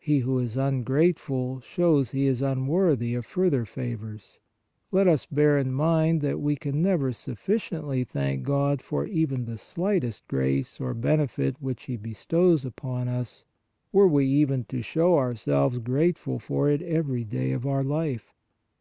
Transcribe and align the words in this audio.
He 0.00 0.20
who 0.20 0.38
is 0.38 0.56
ungrateful, 0.56 1.60
shows 1.60 2.12
he 2.12 2.28
is 2.28 2.42
unworthy 2.42 3.12
of 3.16 3.26
further 3.26 3.64
favors. 3.64 4.38
Let 4.92 5.08
us 5.08 5.26
bear 5.26 5.58
in 5.58 5.72
mind 5.72 6.20
that 6.20 6.40
we 6.40 6.54
can 6.54 6.80
never 6.80 7.12
sufficiently 7.12 8.04
thank 8.04 8.44
God 8.44 8.80
for 8.80 9.04
even 9.04 9.46
the 9.46 9.58
slightest 9.58 10.28
grace 10.28 10.80
or 10.80 10.94
benefit 10.94 11.56
which 11.60 11.86
He 11.86 11.96
bestows 11.96 12.64
upon 12.64 13.08
us, 13.08 13.44
were 13.90 14.06
we 14.06 14.26
even 14.26 14.62
to 14.66 14.80
show 14.80 15.18
ourselves 15.18 15.80
grateful 15.80 16.38
for 16.38 16.70
it 16.70 16.80
every 16.80 17.24
day 17.24 17.50
of 17.50 17.66
our 17.66 17.82
life. 17.82 18.32